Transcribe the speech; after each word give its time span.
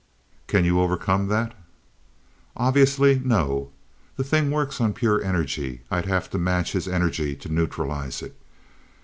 "Can 0.47 0.65
you 0.65 0.79
overcome 0.79 1.27
that?" 1.27 1.53
"Obviously, 2.57 3.21
no. 3.23 3.69
The 4.17 4.23
thing 4.23 4.49
works 4.49 4.81
on 4.81 4.93
pure 4.95 5.23
energy. 5.23 5.81
I'd 5.91 6.07
have 6.07 6.27
to 6.31 6.39
match 6.39 6.71
his 6.71 6.87
energy 6.87 7.35
to 7.35 7.49
neutralize 7.53 8.23
it. 8.23 8.35